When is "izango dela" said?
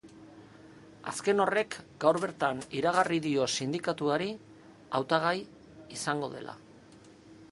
5.99-6.57